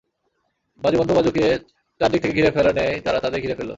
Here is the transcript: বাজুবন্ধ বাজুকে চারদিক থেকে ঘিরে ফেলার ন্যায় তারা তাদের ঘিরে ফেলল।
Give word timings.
বাজুবন্ধ 0.81 1.11
বাজুকে 1.11 1.45
চারদিক 2.01 2.19
থেকে 2.21 2.33
ঘিরে 2.33 2.51
ফেলার 2.51 2.73
ন্যায় 2.73 2.95
তারা 3.01 3.19
তাদের 3.19 3.39
ঘিরে 3.41 3.55
ফেলল। 3.55 3.69